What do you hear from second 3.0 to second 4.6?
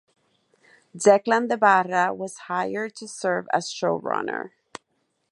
serve as showrunner.